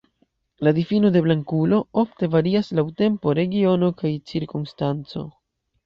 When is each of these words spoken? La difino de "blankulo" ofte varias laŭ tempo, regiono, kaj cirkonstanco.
La 0.67 0.71
difino 0.77 1.11
de 1.15 1.21
"blankulo" 1.25 1.81
ofte 2.03 2.31
varias 2.37 2.73
laŭ 2.81 2.87
tempo, 3.05 3.39
regiono, 3.43 3.95
kaj 4.03 4.17
cirkonstanco. 4.33 5.29